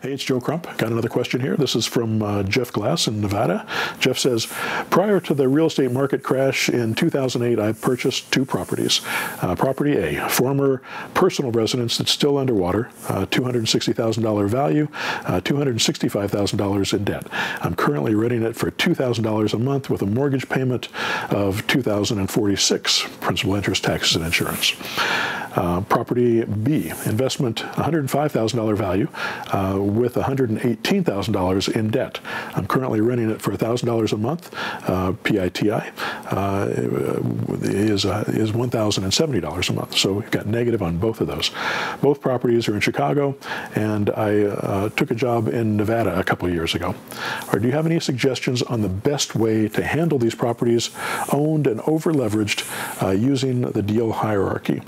Hey, 0.00 0.12
it's 0.12 0.22
Joe 0.22 0.40
Crump. 0.40 0.62
Got 0.78 0.92
another 0.92 1.08
question 1.08 1.40
here. 1.40 1.56
This 1.56 1.74
is 1.74 1.84
from 1.84 2.22
uh, 2.22 2.44
Jeff 2.44 2.70
Glass 2.70 3.08
in 3.08 3.20
Nevada. 3.20 3.66
Jeff 3.98 4.16
says, 4.16 4.46
prior 4.90 5.18
to 5.18 5.34
the 5.34 5.48
real 5.48 5.66
estate 5.66 5.90
market 5.90 6.22
crash 6.22 6.68
in 6.68 6.94
2008, 6.94 7.58
I 7.58 7.72
purchased 7.72 8.32
two 8.32 8.44
properties. 8.44 9.00
Uh, 9.42 9.56
property 9.56 9.96
A, 9.96 10.28
former 10.28 10.82
personal 11.14 11.50
residence 11.50 11.98
that's 11.98 12.12
still 12.12 12.38
underwater, 12.38 12.90
uh, 13.08 13.26
$260,000 13.26 14.48
value, 14.48 14.86
uh, 14.94 15.40
$265,000 15.40 16.94
in 16.94 17.02
debt. 17.02 17.26
I'm 17.60 17.74
currently 17.74 18.14
renting 18.14 18.44
it 18.44 18.54
for 18.54 18.70
$2,000 18.70 19.52
a 19.52 19.58
month 19.58 19.90
with 19.90 20.02
a 20.02 20.06
mortgage 20.06 20.48
payment 20.48 20.88
of 21.30 21.66
2,046, 21.66 23.04
principal, 23.18 23.56
interest, 23.56 23.82
taxes, 23.82 24.14
and 24.14 24.24
insurance. 24.24 24.76
Uh, 25.54 25.80
property 25.82 26.44
B, 26.44 26.90
investment 27.06 27.58
$105,000 27.58 28.76
value 28.76 29.08
uh, 29.52 29.80
with 29.80 30.14
$118,000 30.14 31.76
in 31.76 31.90
debt. 31.90 32.20
I'm 32.54 32.66
currently 32.66 33.00
renting 33.00 33.30
it 33.30 33.40
for 33.40 33.52
$1,000 33.52 34.12
a 34.12 34.16
month. 34.16 34.54
Uh, 34.88 35.12
PITI 35.24 35.70
uh, 35.70 36.68
is, 37.62 38.04
uh, 38.04 38.24
is 38.28 38.52
$1,070 38.52 39.70
a 39.70 39.72
month. 39.72 39.96
So 39.96 40.12
we've 40.14 40.30
got 40.30 40.46
negative 40.46 40.82
on 40.82 40.98
both 40.98 41.20
of 41.20 41.26
those. 41.26 41.50
Both 42.02 42.20
properties 42.20 42.68
are 42.68 42.74
in 42.74 42.80
Chicago, 42.80 43.36
and 43.74 44.10
I 44.10 44.42
uh, 44.42 44.88
took 44.90 45.10
a 45.10 45.14
job 45.14 45.48
in 45.48 45.76
Nevada 45.76 46.18
a 46.18 46.24
couple 46.24 46.48
years 46.50 46.74
ago. 46.74 46.94
Or 47.52 47.58
do 47.58 47.66
you 47.66 47.72
have 47.72 47.86
any 47.86 48.00
suggestions 48.00 48.62
on 48.62 48.82
the 48.82 48.88
best 48.88 49.34
way 49.34 49.68
to 49.68 49.82
handle 49.82 50.18
these 50.18 50.34
properties 50.34 50.90
owned 51.32 51.66
and 51.66 51.80
over 51.82 52.12
leveraged 52.12 52.64
using 53.18 53.62
the 53.62 53.82
deal 53.82 54.12
hierarchy? 54.12 54.82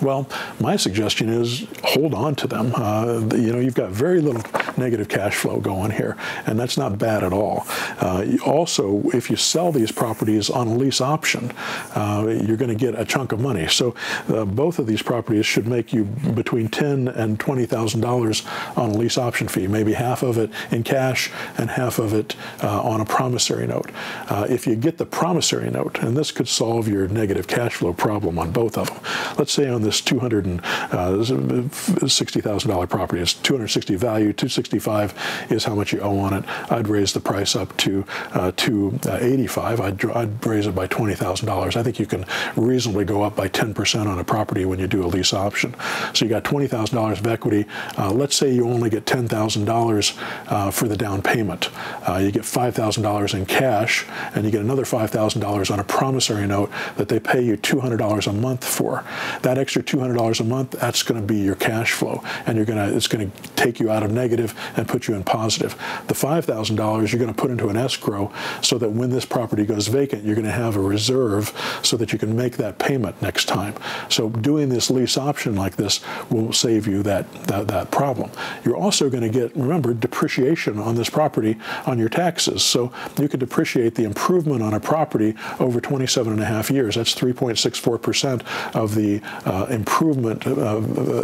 Well, 0.00 0.28
my 0.60 0.76
suggestion 0.76 1.28
is 1.28 1.66
hold 1.82 2.14
on 2.14 2.34
to 2.36 2.46
them. 2.46 2.72
Uh, 2.74 3.20
you 3.34 3.52
know, 3.52 3.58
you've 3.58 3.74
got 3.74 3.90
very 3.90 4.20
little 4.20 4.42
negative 4.76 5.08
cash 5.08 5.36
flow 5.36 5.60
going 5.60 5.90
here, 5.90 6.16
and 6.46 6.58
that's 6.58 6.76
not 6.76 6.98
bad 6.98 7.24
at 7.24 7.32
all. 7.32 7.66
Uh, 8.00 8.24
also, 8.44 9.02
if 9.14 9.30
you 9.30 9.36
sell 9.36 9.72
these 9.72 9.92
properties 9.92 10.50
on 10.50 10.68
a 10.68 10.74
lease 10.74 11.00
option, 11.00 11.52
uh, 11.94 12.26
you're 12.44 12.56
going 12.56 12.68
to 12.68 12.74
get 12.74 12.98
a 12.98 13.04
chunk 13.04 13.32
of 13.32 13.40
money. 13.40 13.66
So 13.68 13.94
uh, 14.28 14.44
both 14.44 14.78
of 14.78 14.86
these 14.86 15.02
properties 15.02 15.46
should 15.46 15.66
make 15.66 15.92
you 15.92 16.04
between 16.04 16.68
ten 16.68 17.08
and 17.08 17.38
twenty 17.38 17.66
thousand 17.66 18.00
dollars 18.00 18.44
on 18.76 18.90
a 18.90 18.94
lease 18.94 19.16
option 19.16 19.48
fee, 19.48 19.66
maybe 19.66 19.92
half 19.92 20.22
of 20.22 20.38
it 20.38 20.50
in 20.70 20.82
cash 20.82 21.30
and 21.56 21.70
half 21.70 21.98
of 21.98 22.14
it 22.14 22.36
uh, 22.62 22.82
on 22.82 23.00
a 23.00 23.04
promissory 23.04 23.66
note. 23.66 23.90
Uh, 24.28 24.46
if 24.48 24.66
you 24.66 24.76
get 24.76 24.98
the 24.98 25.06
promissory 25.06 25.70
note, 25.70 26.02
and 26.02 26.16
this 26.16 26.32
could 26.32 26.48
solve 26.48 26.88
your 26.88 27.08
negative 27.08 27.46
cash 27.46 27.74
flow 27.74 27.92
problem 27.92 28.38
on 28.38 28.50
both 28.50 28.76
of 28.76 28.88
them. 28.88 28.98
Let's 29.38 29.52
say 29.52 29.68
on 29.68 29.82
this 29.82 30.00
$260,000 30.00 32.82
uh, 32.82 32.86
property 32.86 33.22
it's 33.22 33.34
260 33.34 33.94
value, 33.96 34.32
265 34.68 35.52
is 35.52 35.64
how 35.64 35.74
much 35.74 35.92
you 35.92 36.00
owe 36.00 36.18
on 36.18 36.34
it. 36.34 36.44
I'd 36.70 36.88
raise 36.88 37.12
the 37.12 37.20
price 37.20 37.56
up 37.56 37.76
to 37.78 38.04
uh, 38.32 38.52
285. 38.56 39.80
I'd, 39.80 40.04
I'd 40.04 40.46
raise 40.46 40.66
it 40.66 40.74
by 40.74 40.86
$20,000. 40.86 41.76
I 41.76 41.82
think 41.82 41.98
you 41.98 42.06
can 42.06 42.24
reasonably 42.56 43.04
go 43.04 43.22
up 43.22 43.36
by 43.36 43.48
10% 43.48 44.06
on 44.06 44.18
a 44.18 44.24
property 44.24 44.64
when 44.64 44.78
you 44.78 44.86
do 44.86 45.04
a 45.04 45.08
lease 45.08 45.32
option. 45.32 45.74
So 46.14 46.24
you 46.24 46.28
got 46.28 46.44
$20,000 46.44 47.18
of 47.18 47.26
equity. 47.26 47.66
Uh, 47.96 48.12
let's 48.12 48.36
say 48.36 48.52
you 48.52 48.68
only 48.68 48.90
get 48.90 49.06
$10,000 49.06 50.18
uh, 50.48 50.70
for 50.70 50.88
the 50.88 50.96
down 50.96 51.22
payment. 51.22 51.70
Uh, 52.06 52.18
you 52.18 52.30
get 52.30 52.42
$5,000 52.42 53.34
in 53.34 53.46
cash, 53.46 54.06
and 54.34 54.44
you 54.44 54.50
get 54.50 54.60
another 54.60 54.84
$5,000 54.84 55.70
on 55.70 55.80
a 55.80 55.84
promissory 55.84 56.46
note 56.46 56.70
that 56.96 57.08
they 57.08 57.18
pay 57.18 57.42
you 57.42 57.56
$200 57.56 58.26
a 58.26 58.32
month 58.32 58.64
for. 58.64 59.04
That 59.42 59.58
extra 59.58 59.82
$200 59.82 60.40
a 60.40 60.44
month, 60.44 60.72
that's 60.72 61.02
going 61.02 61.20
to 61.20 61.26
be 61.26 61.38
your 61.38 61.54
cash 61.54 61.92
flow, 61.92 62.22
and 62.46 62.56
you're 62.56 62.66
going 62.66 62.78
to 62.78 62.96
it's 62.98 63.06
going 63.06 63.30
to 63.30 63.48
take 63.54 63.80
you 63.80 63.90
out 63.90 64.02
of 64.02 64.10
negative 64.10 64.47
and 64.76 64.88
put 64.88 65.08
you 65.08 65.14
in 65.14 65.24
positive. 65.24 65.72
The 66.06 66.14
$5,000 66.14 67.12
you're 67.12 67.18
going 67.18 67.32
to 67.32 67.40
put 67.40 67.50
into 67.50 67.68
an 67.68 67.76
escrow 67.76 68.32
so 68.62 68.78
that 68.78 68.90
when 68.90 69.10
this 69.10 69.24
property 69.24 69.64
goes 69.64 69.88
vacant, 69.88 70.24
you're 70.24 70.34
going 70.34 70.46
to 70.46 70.50
have 70.50 70.76
a 70.76 70.80
reserve 70.80 71.52
so 71.82 71.96
that 71.96 72.12
you 72.12 72.18
can 72.18 72.36
make 72.36 72.56
that 72.56 72.78
payment 72.78 73.20
next 73.22 73.46
time. 73.46 73.74
So 74.08 74.28
doing 74.28 74.68
this 74.68 74.90
lease 74.90 75.16
option 75.16 75.56
like 75.56 75.76
this 75.76 76.00
will 76.30 76.52
save 76.52 76.86
you 76.86 77.02
that 77.02 77.32
that, 77.44 77.68
that 77.68 77.90
problem. 77.90 78.30
You're 78.64 78.76
also 78.76 79.10
going 79.10 79.22
to 79.22 79.28
get 79.28 79.54
remember 79.56 79.94
depreciation 79.94 80.78
on 80.78 80.94
this 80.94 81.10
property 81.10 81.56
on 81.86 81.98
your 81.98 82.08
taxes. 82.08 82.62
So 82.64 82.92
you 83.18 83.28
could 83.28 83.40
depreciate 83.40 83.94
the 83.94 84.04
improvement 84.04 84.62
on 84.62 84.74
a 84.74 84.80
property 84.80 85.34
over 85.60 85.80
27 85.80 86.32
and 86.32 86.42
a 86.42 86.44
half 86.44 86.70
years. 86.70 86.94
That's 86.94 87.14
3.64 87.14 88.02
percent 88.02 88.42
of 88.74 88.94
the 88.94 89.20
uh, 89.44 89.66
improvement 89.70 90.46
uh, 90.46 90.80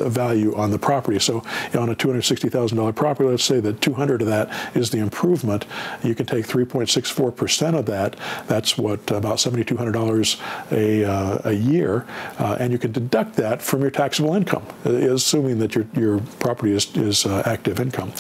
value 0.09 0.55
on 0.55 0.71
the 0.71 0.79
property. 0.79 1.19
So 1.19 1.39
on 1.75 1.89
a 1.89 1.95
$260,000 1.95 2.95
property, 2.95 3.14
let's 3.21 3.45
say 3.45 3.61
that 3.61 3.81
200 3.81 4.23
of 4.23 4.29
that 4.29 4.77
is 4.77 4.91
the 4.91 4.99
improvement. 4.99 5.67
You 6.03 6.15
can 6.15 6.27
take 6.27 6.47
3.64% 6.47 7.79
of 7.79 7.87
that. 7.87 8.17
That's 8.47 8.79
what 8.79 9.11
about 9.11 9.39
$7,200 9.39 10.73
a, 10.73 11.05
uh, 11.05 11.39
a 11.45 11.53
year, 11.53 12.07
uh, 12.39 12.57
and 12.59 12.73
you 12.73 12.79
can 12.79 12.93
deduct 12.93 13.37
that 13.37 13.63
from 13.63 13.83
your 13.83 13.91
taxable 13.91 14.35
income, 14.35 14.65
uh, 14.87 14.91
assuming 14.91 15.59
that 15.59 15.75
your, 15.75 15.87
your 15.95 16.21
property 16.41 16.73
is, 16.73 16.95
is 16.97 17.27
uh, 17.27 17.43
active 17.47 17.81
income. 17.81 18.13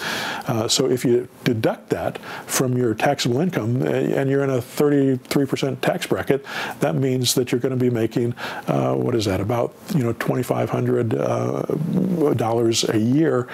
so 0.68 0.90
if 0.90 1.04
you 1.04 1.28
deduct 1.44 1.90
that 1.90 2.18
from 2.46 2.76
your 2.76 2.94
taxable 2.94 3.40
income 3.40 3.82
and 3.82 4.30
you're 4.30 4.44
in 4.44 4.50
a 4.50 4.58
33% 4.58 5.80
tax 5.80 6.06
bracket, 6.06 6.44
that 6.80 6.94
means 6.94 7.34
that 7.34 7.52
you're 7.52 7.60
going 7.60 7.70
to 7.70 7.76
be 7.76 7.90
making, 7.90 8.32
what 8.66 9.14
is 9.14 9.24
that, 9.24 9.40
about 9.40 9.74
you 9.94 10.02
know 10.02 10.12
$2,500 10.14 12.88
uh, 12.88 12.92
a 12.92 12.98
year 12.98 13.48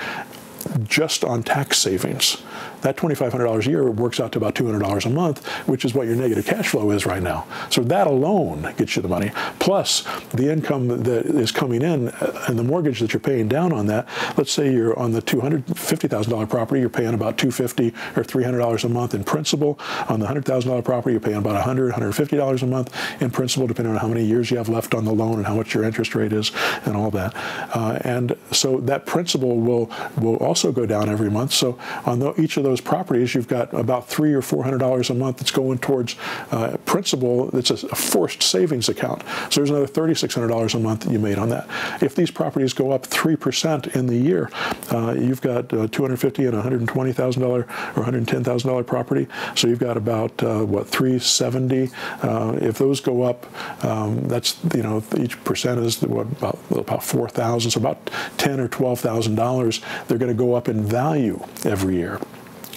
just 0.79 1.25
on 1.25 1.43
tax 1.43 1.79
savings 1.79 2.37
that 2.83 2.97
$2,500 2.97 3.67
a 3.67 3.71
year 3.71 3.91
works 3.91 4.21
out 4.21 4.33
to 4.33 4.39
about 4.39 4.55
$200 4.55 5.07
a 5.07 5.11
month, 5.11 5.47
which 5.67 5.85
is 5.85 5.95
what 5.95 6.07
your 6.07 6.17
negative 6.17 6.47
cash 6.47 6.69
flow 6.69 6.91
is 6.91 7.07
right 7.07 7.23
now. 7.23 7.47
So 7.71 7.83
that 7.85 8.07
alone 8.07 8.75
gets 8.77 8.97
you 8.97 9.03
the 9.03 9.09
money. 9.09 9.33
Plus 9.59 10.05
the 10.31 10.51
income 10.51 10.89
that 10.89 11.27
is 11.27 11.53
coming 11.53 11.83
in 11.83 12.09
uh, 12.09 12.45
and 12.49 12.59
the 12.59 12.65
mortgage 12.65 13.01
that 13.01 13.13
you're 13.13 13.21
paying 13.21 13.49
down 13.49 13.73
on 13.73 13.87
that. 13.87 14.09
Let's 14.37 14.53
say 14.53 14.73
you're 14.73 14.99
on 14.99 15.13
the 15.13 15.23
$250,000 15.23 16.49
property, 16.49 16.81
you're 16.81 16.89
paying 16.89 17.15
about 17.15 17.37
$250 17.37 17.95
or 18.17 18.23
$300 18.23 18.85
a 18.85 18.89
month 18.89 19.15
in 19.15 19.25
principal. 19.25 19.79
On 20.09 20.21
the 20.21 20.27
$100,000 20.27 20.85
property, 20.85 21.13
you're 21.13 21.21
paying 21.21 21.37
about 21.37 21.63
$100, 21.63 21.93
$150 21.93 22.63
a 22.63 22.67
month 22.67 22.97
in 23.21 23.31
principal, 23.31 23.67
depending 23.67 23.95
on 23.95 24.01
how 24.01 24.09
many 24.09 24.25
years 24.25 24.51
you 24.51 24.57
have 24.57 24.69
left 24.69 24.95
on 24.95 25.05
the 25.05 25.13
loan 25.13 25.35
and 25.35 25.47
how 25.47 25.55
much 25.55 25.75
your 25.75 25.85
interest 25.85 26.15
rate 26.15 26.33
is 26.33 26.53
and 26.85 26.97
all 26.97 27.11
that. 27.11 27.35
Uh, 27.75 27.99
and 28.03 28.37
so 28.53 28.79
that 28.81 29.07
principal 29.07 29.59
will 29.61 29.91
will 30.17 30.37
also 30.37 30.73
go 30.73 30.87
down 30.87 31.09
every 31.09 31.31
month. 31.31 31.53
So 31.53 31.79
on 32.05 32.19
the, 32.19 32.39
each 32.41 32.57
of 32.57 32.65
those 32.65 32.70
those 32.71 32.81
properties, 32.81 33.35
you've 33.35 33.49
got 33.49 33.73
about 33.75 34.09
three 34.09 34.33
or 34.33 34.43
four 34.43 34.63
hundred 34.65 34.79
dollars 34.79 35.11
a 35.11 35.15
month 35.15 35.39
that's 35.39 35.51
going 35.51 35.79
towards 35.79 36.17
uh, 36.51 36.77
principal. 36.87 37.47
That's 37.51 37.71
a, 37.71 37.77
forced 37.95 38.43
savings 38.43 38.89
account. 38.89 39.23
So 39.51 39.61
there's 39.61 39.71
another 39.71 39.87
thirty-six 39.87 40.35
hundred 40.35 40.49
dollars 40.49 40.75
a 40.75 40.81
month 40.81 41.01
that 41.01 41.13
you 41.13 41.19
made 41.19 41.39
on 41.39 41.49
that. 41.51 41.69
If 42.03 42.15
these 42.15 42.31
properties 42.31 42.73
go 42.73 42.93
up 42.93 43.05
three 43.05 43.37
percent 43.37 43.89
in 43.89 44.07
the 44.07 44.17
year, 44.17 44.51
uh, 44.91 45.15
you've 45.19 45.41
got 45.41 45.73
uh, 45.73 45.89
two 45.89 46.03
hundred 46.03 46.19
fifty 46.19 46.45
and 46.47 46.55
one 46.55 46.63
hundred 46.63 46.87
twenty 46.89 47.13
thousand 47.13 47.43
dollar 47.43 47.63
or 47.63 48.03
one 48.03 48.05
hundred 48.05 48.27
ten 48.29 48.45
thousand 48.45 48.71
dollar 48.71 48.85
property. 48.85 49.27
So 49.55 49.69
you've 49.69 49.79
got 49.79 49.97
about 49.97 50.43
uh, 50.43 50.65
what 50.65 50.89
three 50.89 51.19
seventy. 51.19 51.91
Uh, 52.23 52.57
if 52.61 52.79
those 52.79 53.01
go 53.01 53.23
up, 53.23 53.47
um, 53.85 54.29
that's 54.29 54.57
you 54.75 54.83
know 54.83 55.03
each 55.19 55.43
percent 55.45 55.81
is 55.81 56.01
what 56.03 56.27
about 56.27 56.59
about 56.71 57.03
four 57.03 57.29
thousand. 57.29 57.73
So 57.73 57.81
about 57.81 58.11
ten 58.37 58.61
or 58.61 58.69
twelve 58.69 59.01
thousand 59.01 59.35
dollars. 59.35 59.81
They're 60.07 60.19
going 60.19 60.33
to 60.33 60.39
go 60.39 60.55
up 60.55 60.69
in 60.69 60.85
value 60.85 61.45
every 61.65 61.97
year. 61.97 62.21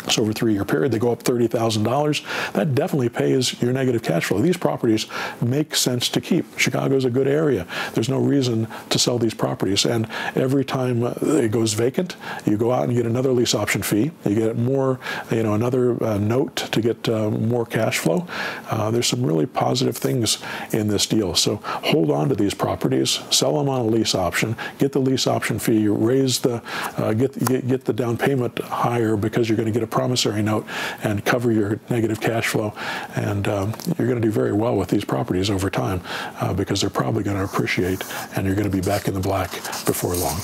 So 0.09 0.21
over 0.21 0.31
a 0.31 0.33
three-year 0.33 0.65
period, 0.65 0.91
they 0.91 0.99
go 0.99 1.11
up 1.11 1.23
$30,000. 1.23 2.53
That 2.53 2.75
definitely 2.75 3.09
pays 3.09 3.61
your 3.61 3.73
negative 3.73 4.03
cash 4.03 4.25
flow. 4.25 4.41
These 4.41 4.57
properties 4.57 5.07
make 5.41 5.75
sense 5.75 6.09
to 6.09 6.21
keep. 6.21 6.57
Chicago 6.57 6.95
is 6.95 7.05
a 7.05 7.09
good 7.09 7.27
area. 7.27 7.65
There's 7.93 8.09
no 8.09 8.19
reason 8.19 8.67
to 8.89 8.99
sell 8.99 9.17
these 9.17 9.33
properties. 9.33 9.85
And 9.85 10.07
every 10.35 10.65
time 10.65 11.03
uh, 11.03 11.13
it 11.21 11.51
goes 11.51 11.73
vacant, 11.73 12.15
you 12.45 12.57
go 12.57 12.71
out 12.71 12.85
and 12.85 12.95
get 12.95 13.05
another 13.05 13.31
lease 13.31 13.55
option 13.55 13.81
fee. 13.81 14.11
You 14.25 14.35
get 14.35 14.57
more, 14.57 14.99
you 15.31 15.43
know, 15.43 15.53
another 15.53 16.01
uh, 16.03 16.17
note 16.17 16.55
to 16.55 16.81
get 16.81 17.07
uh, 17.07 17.29
more 17.29 17.65
cash 17.65 17.99
flow. 17.99 18.27
Uh, 18.69 18.91
there's 18.91 19.07
some 19.07 19.23
really 19.23 19.45
positive 19.45 19.97
things 19.97 20.43
in 20.71 20.87
this 20.87 21.05
deal. 21.05 21.35
So 21.35 21.57
hold 21.63 22.11
on 22.11 22.29
to 22.29 22.35
these 22.35 22.53
properties, 22.53 23.19
sell 23.29 23.57
them 23.57 23.69
on 23.69 23.81
a 23.81 23.85
lease 23.85 24.15
option, 24.15 24.55
get 24.77 24.91
the 24.91 24.99
lease 24.99 25.27
option 25.27 25.59
fee, 25.59 25.87
raise 25.87 26.39
the, 26.39 26.61
uh, 26.97 27.13
get, 27.13 27.37
get, 27.45 27.67
get 27.67 27.85
the 27.85 27.93
down 27.93 28.17
payment 28.17 28.59
higher 28.59 29.15
because 29.15 29.49
you're 29.49 29.57
going 29.57 29.71
to 29.71 29.71
get 29.71 29.83
a 29.83 29.87
promissory 29.93 30.41
note 30.41 30.65
and 31.03 31.23
cover 31.23 31.51
your 31.51 31.79
negative 31.89 32.19
cash 32.19 32.47
flow. 32.47 32.73
And 33.15 33.47
um, 33.47 33.75
you're 33.97 34.07
going 34.07 34.19
to 34.19 34.27
do 34.27 34.31
very 34.31 34.51
well 34.51 34.75
with 34.75 34.89
these 34.89 35.05
properties 35.05 35.51
over 35.51 35.69
time 35.69 36.01
uh, 36.41 36.53
because 36.53 36.81
they're 36.81 36.89
probably 36.89 37.21
going 37.23 37.37
to 37.37 37.43
appreciate 37.43 38.03
and 38.35 38.47
you're 38.47 38.55
going 38.55 38.69
to 38.69 38.75
be 38.75 38.81
back 38.81 39.07
in 39.07 39.13
the 39.13 39.19
black 39.19 39.51
before 39.85 40.15
long. 40.15 40.41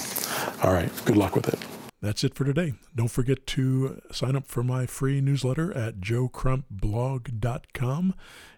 All 0.64 0.72
right, 0.72 0.92
good 1.06 1.18
luck 1.18 1.36
with 1.36 1.50
it. 1.50 1.58
that's 2.00 2.24
it 2.24 2.36
for 2.36 2.46
today. 2.46 2.76
Don't 2.96 3.10
forget 3.10 3.48
to 3.48 4.00
sign 4.12 4.36
up 4.36 4.46
for 4.46 4.62
my 4.64 4.86
free 4.86 5.20
newsletter 5.20 5.76
at 5.76 6.00
joecrumpblog.com 6.00 8.14